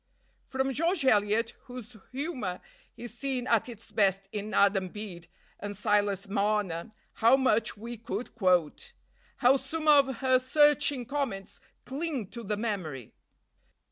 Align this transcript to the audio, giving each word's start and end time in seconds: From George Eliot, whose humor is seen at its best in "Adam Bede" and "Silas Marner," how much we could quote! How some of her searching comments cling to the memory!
From 0.47 0.73
George 0.73 1.05
Eliot, 1.05 1.53
whose 1.65 1.95
humor 2.11 2.59
is 2.97 3.13
seen 3.15 3.45
at 3.45 3.69
its 3.69 3.91
best 3.91 4.27
in 4.31 4.51
"Adam 4.51 4.87
Bede" 4.87 5.27
and 5.59 5.77
"Silas 5.77 6.27
Marner," 6.27 6.89
how 7.21 7.37
much 7.37 7.77
we 7.77 7.97
could 7.97 8.33
quote! 8.33 8.93
How 9.45 9.57
some 9.57 9.87
of 9.87 10.15
her 10.17 10.39
searching 10.39 11.05
comments 11.05 11.59
cling 11.85 12.29
to 12.31 12.41
the 12.41 12.57
memory! 12.57 13.13